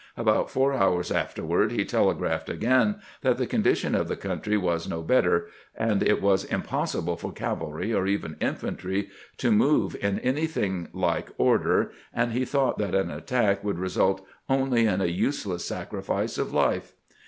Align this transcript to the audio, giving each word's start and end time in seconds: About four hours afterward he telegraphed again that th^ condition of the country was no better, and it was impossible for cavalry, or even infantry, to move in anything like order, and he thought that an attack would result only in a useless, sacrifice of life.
About 0.17 0.49
four 0.49 0.73
hours 0.73 1.11
afterward 1.11 1.71
he 1.71 1.85
telegraphed 1.85 2.49
again 2.49 2.95
that 3.21 3.37
th^ 3.37 3.47
condition 3.47 3.93
of 3.93 4.07
the 4.07 4.15
country 4.15 4.57
was 4.57 4.89
no 4.89 5.03
better, 5.03 5.47
and 5.75 6.01
it 6.01 6.23
was 6.23 6.43
impossible 6.43 7.15
for 7.17 7.31
cavalry, 7.31 7.93
or 7.93 8.07
even 8.07 8.35
infantry, 8.41 9.09
to 9.37 9.51
move 9.51 9.95
in 10.03 10.17
anything 10.21 10.87
like 10.91 11.29
order, 11.37 11.91
and 12.11 12.31
he 12.31 12.45
thought 12.45 12.79
that 12.79 12.95
an 12.95 13.11
attack 13.11 13.63
would 13.63 13.77
result 13.77 14.25
only 14.49 14.87
in 14.87 15.01
a 15.01 15.05
useless, 15.05 15.65
sacrifice 15.65 16.39
of 16.39 16.51
life. 16.51 16.93